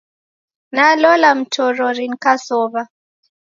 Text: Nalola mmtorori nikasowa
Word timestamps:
Nalola 0.73 1.29
mmtorori 1.35 2.05
nikasowa 2.09 2.87